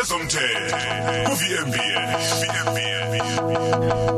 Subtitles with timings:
[0.00, 0.76] ezomthetho.
[1.26, 2.46] ku-VMBS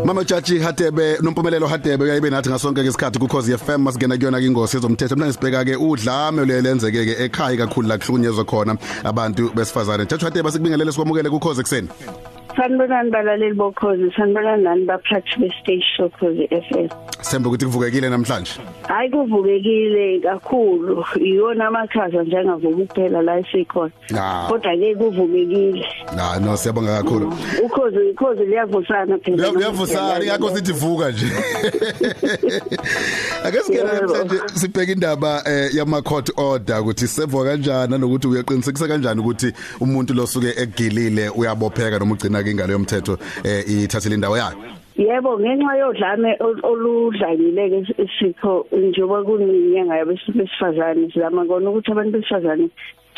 [0.05, 4.77] Mama Jaji Hadebe nompumelelo Hadebe uyayibe nathi ngasonke isikhathi ku Cause FM masingena kuyona ingosi
[4.77, 10.07] yezomthetho mina ngisibheka ke udlame lelenzeke ke ekhaya kakhulu la kuhlunyezwa khona abantu besifazane.
[10.07, 11.89] Jaji Hadebe sikubingelele sikwamukele ku Cause ekseni
[12.59, 16.89] Sanibonani balaleli bokhozi sanibonani nani baphathi bestage sokhozi FM
[17.21, 18.53] Sembe ukuthi kuvukekile namhlanje?
[18.89, 21.05] Hayi kuvukekile kakhulu.
[21.21, 23.93] Iyona amakhaza njengavuka kuphela la esikhona.
[24.19, 24.47] Ah.
[24.49, 25.87] kodwa ke kuvukekile.
[26.17, 27.33] Na no siyabonga kakhulu.
[27.65, 29.51] Ukhozi ukhozi liyavusana phela.
[29.51, 31.27] Uyavusana ingakho sithi vuka nje.
[33.45, 34.07] Ake singena Yebo.
[34.07, 40.15] namhlanje sibheka indaba eh, yama court order ukuthi sevwa kanjani nanokuthi uyaqinisekisa kanjani ukuthi umuntu
[40.15, 44.57] losuke egilile uyabopheka noma ugcina ke ingalo yomthetho eh, ithathile indawo yayo
[44.99, 52.67] Yebo ngenxa yodlame ol- oludlangile ke isikho njengoba kuyinyanga yabesifazane sizama kona ukuthi abantu besifazane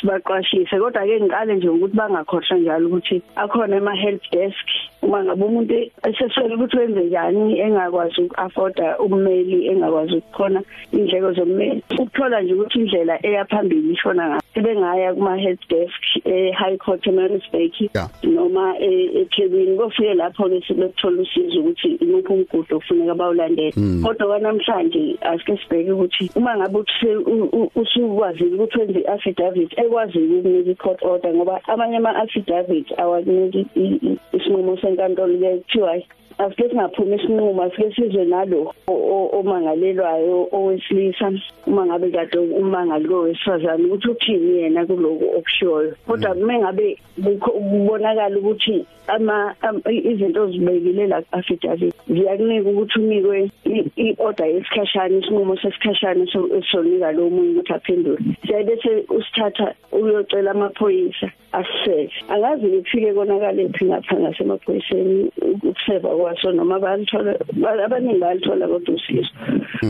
[0.00, 0.76] sibaqwashise.
[0.76, 4.66] Kodwa ke ngiqale nje ukuthi bangakhohlwa njalo ukuthi akhona ema help desk
[5.02, 5.74] uma ngabe umuntu
[6.08, 10.62] eseswele ukuthi wenze njani engakwazi uku-afforda ummeli engakwazi ukukhona
[10.92, 14.40] indleko zommeli ukuthola nje ukuthi indlela eyaphambili ishona ngayo.
[14.54, 18.08] Sebengaya kuma help desk e-high court emarisbak Yeah.
[18.22, 23.72] noma e- eThekwini kofike lapho ke sebethola usizo ukuthi imuphi umgudu ofuneka bawulandele.
[24.02, 29.78] Kodwa kwanamhlanje asike sibheke ukuthi uma ngabe uthi se- u- u- usukwazile ukuthi wenze i-affidavit
[29.78, 36.02] ekwaziyo ukunika i-court order ngoba amanye ama-affidavit awakuniki i- i- isinqumo senkantolo ke kuthiwa
[36.38, 41.32] asike singaphumi isinqumo asike sizwe nalo o- o- omangalelwayo owesilisa
[41.66, 48.38] uma ngabe kade umangali kowesifazane ukuthi uthini yena kuloku okushiwoyo kodwa uma ngabe kukho- kubonakala
[48.38, 56.26] ukuthi ama am- izinto zibekile la affidavit ziyakunika ukuthi unikwe i- i-order yesikhashana isinqumo sesikhashana
[56.32, 58.18] so- esonika lo munye ukuthi aphendule.
[58.46, 61.30] Siyaye bese usithatha uyocela amaphoyisa.
[61.52, 68.94] Asisele angazi kufike konakale phi ngapha ngasemaphoyiseni ukuseva kwaso noma bayalithola ba- abaningi bayalithola kodwa
[68.94, 69.30] usizo.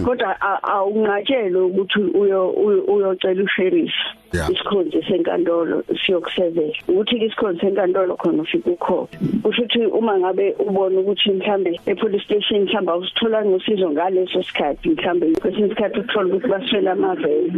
[0.05, 3.93] Kodwa a- awunqatshelwe ukuthi uyo- uyo- uyocela usheriff.
[3.95, 4.20] Yeah.
[4.33, 9.09] Isikhonzi senkantolo siyokusevela ukuthi ke isikhonzi senkantolo khona ufika ukhona
[9.43, 15.27] kusho ukuthi uma ngabe ubona ukuthi mhlambe e-police station mhlambe awusitholanga usizo ngaleso sikhathi mhlambe
[15.41, 17.51] kwesinye isikhathi uthola ukuthi baswela amavele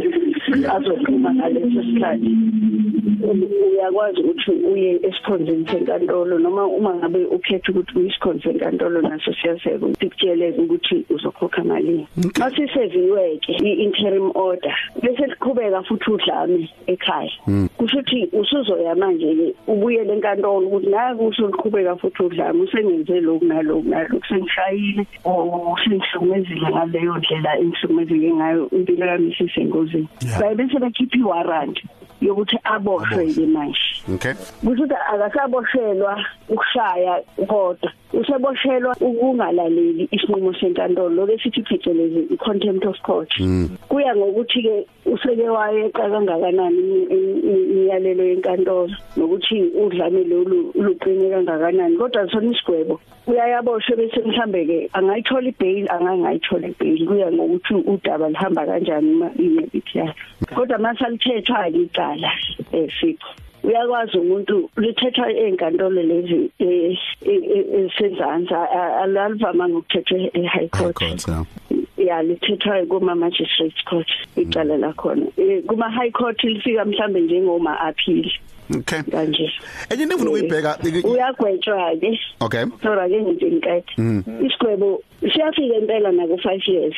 [0.75, 2.31] azophuma ngaleso sikhathi.
[3.23, 10.09] Uyakwazi ukuthi uye esikhonzini senkantolo noma uma ngabe ukhetha ukuthi uyisikhonzi senkantolo naso siyaseka ukuthi
[10.09, 12.07] kutsheleke ukuthi uzokhokha malini.
[12.39, 14.75] Masiseviwe-ke i-interim order.
[15.01, 16.62] Bese liqhubeka futhi udlame.
[16.87, 17.31] Ekhaya.
[17.77, 24.27] Kusho ukuthi usuzoya manje-ke ubuyele enkantolo ukuthi naku usuliqhubeka futhi udlame usengenze lokhu naloku naloku
[24.27, 30.07] sengishayile or sengihlukumezile ngaleyo ndlela engihlukumezeke ngayo impilo yami isisengozini
[30.39, 31.83] baye bese bekhipha iwaranti
[32.21, 33.87] yokuthi aboshwe-ke manje.
[34.15, 34.33] Okay.
[34.33, 37.91] Kusho ukuthi akasaboshelwa ukushaya kodwa.
[38.13, 43.31] Useboshelwa ukungalaleli isinqumo senkantolo lokho esithi phecelezi i-contempt of court.
[43.89, 44.75] Kuya ngokuthi ke
[45.05, 52.99] useke wayeqa kangakanani imi- imi- imiyalelo yenkantolo nokuthi udlame lolu luqine kangakanani kodwa sona isigwebo.
[53.27, 59.97] Uyayaboshwe bese mhlambe ke angayithola ibail angangayithola ibail kuya ngokuthi udaba lihamba kanjani uma inebithi
[59.97, 60.15] yakhe.
[60.55, 62.31] Kodwa masalithethwa ke icala
[62.71, 63.27] esipho
[63.63, 68.53] uyakwazi umuntu lithethwa enkantolo lezi eh, eh, eh, esenzansi
[69.03, 71.45] alivama ngokuthethwa e-high High court court yeah
[71.97, 75.25] ya lithethwa kuma magistrate court icala lakhona.
[75.37, 78.31] Eh, kuma high court lifika mhlambe njengoma appeal
[78.79, 79.01] okay.
[79.03, 79.51] Kanje.
[79.89, 82.65] Enye into engifuna ukuyibheka uyagwetshwa ke okay.
[82.83, 83.83] Sora ke nje ngiqede.
[84.45, 85.01] Isigwebo
[85.33, 86.95] siyafika impela nako 5 years.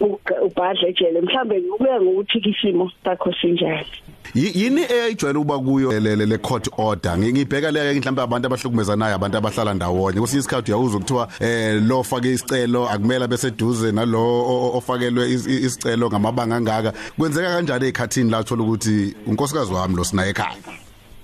[0.00, 1.20] Uga- Ubhadla ejele.
[1.20, 3.86] Mhlambe kuya ngokuthi isimo sakho sinjani.
[4.34, 8.46] Y- yini eyayijwayele ukuba kuyo le le- le court order Ngi- ngibheka leyo mhlawumbe abantu
[8.46, 13.92] abahlukumezanayo abantu abahlala ndawonye kwesinye isikhathi uyawuza ukuthiwa eh lo fake isicelo akumela bese duze
[13.92, 19.14] nalo o- o- ofakelwe is- i- isicelo ngamabanga angaka kwenzeka kanjani ezikhathini la thola ukuthi
[19.26, 20.56] unkosikazi wami lo sinaye ekhaya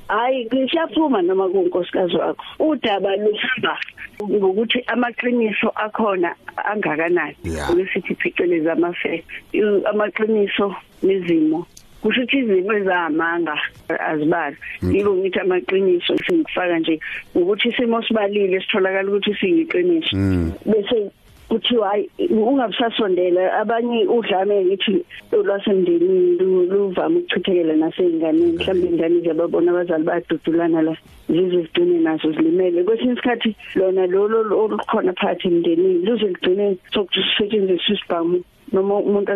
[0.09, 2.45] Hayi ngishaphuma noma kunkosikazi wakho.
[2.59, 3.78] Udaba luhamba
[4.22, 6.34] ngokuthi amaqiniso akhona
[6.72, 7.36] angakanani.
[7.45, 7.71] Yeah.
[7.71, 9.30] Ukusithi phecelezi ama facts.
[9.53, 11.66] I- Amaqiniso nezimo
[12.02, 13.54] kusho ukuthi izimo ezamanga
[14.10, 14.56] azibali
[14.92, 17.00] yiko ngithi amaqiniso singifaka nje
[17.34, 20.16] ukuthi isimo sibalile sitholakala ukuthi siyiqiniso.
[20.66, 21.10] Bese
[21.50, 25.04] kuthiwa hayi ungabusasondela abanye udlame ngithi
[25.34, 30.94] olwasemndenini lu- luvama ukuchithekela naseyinganeni mhlawumbe ingane zababona abazali bayadudulana la
[31.28, 32.84] zize zigcine nazo zilimele.
[32.84, 38.42] Kwesinye isikhathi lona lolo olukhona phakathi emndenini luze lugcine sokuthi sisetshenziswa isibhamu.
[38.72, 39.32] Noma umuntu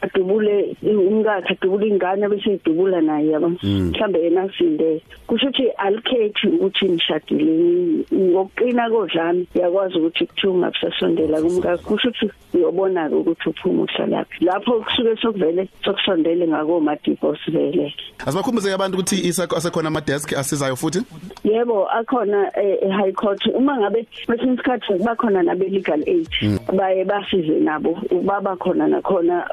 [0.00, 3.48] adubule umkakhe adubule ingane bese idubula naye yabo?
[3.48, 5.02] Mhlambe yena asinde.
[5.26, 11.82] Kusho ukuthi alikhethi ukuthi nishadile ngokuqina kodlami yakwazi ukuthi kuthiwa ungabusasondela kumkakhe.
[11.84, 14.44] Kusho ukuthi uyobona ukuthi uphuma uhlalaphi.
[14.44, 17.94] Lapho kusuke sokuvele sokusondele ngako ma divorce vele.
[18.26, 21.00] Asibakhumbuze abantu ukuthi asekhona ama desk asizayo futhi?
[21.44, 23.46] Yebo akhona e high court.
[23.54, 26.28] Uma ngabe kwesinye isikhathi bakhona nabe legal aid
[26.76, 29.44] baye basize nabo ubaba khona nakhona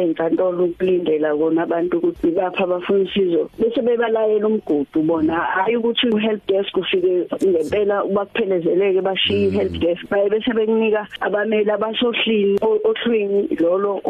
[0.00, 3.50] enkantolo ukulindela kona abantu ukuthi bapha abafuna usizo.
[3.58, 10.08] Bese bebalayela umgudu bona hayi ukuthi uhelp desk ufike ngempela bakuphelezele bashiya help desk.
[10.10, 14.00] Baye bese bekunika abameli abasohlini ohlwini lolo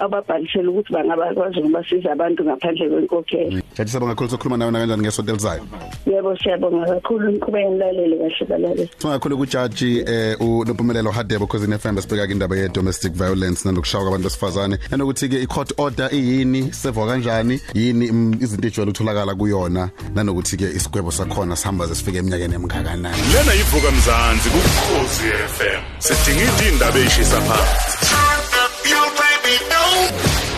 [0.00, 3.60] ababhalisela ukuthi bangabakwazi ukubasiza abantu ngaphandle kwenkokhelo.
[3.76, 5.62] Jaji sabonga kakhulu sokhuluma nawe kanjani ngesonto elizayo.
[6.06, 11.94] Yebo siyabonga kakhulu niqhubeke nilalele kahle balale Songa kakhulu kujaji eh uNompumelelo Hadebe because ineFM
[11.94, 14.78] besibheka indaba ye domestic violence nanokushaya kwabantu besifazane.
[14.90, 18.06] Nanokuthi ke i-court order iyini sevwa kanjani yini
[18.40, 23.16] izinto ejwayele ukutholakala kuyona nanokuthi ke isigwebo sakhona sihamba sesifike eminyakeni emngakanani.
[23.32, 28.14] Lena yivuka mzansi kukhosi FM sidingida indaba eshisa phansi.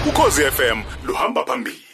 [0.08, 1.85] Ukhosi FM luhamba phambili.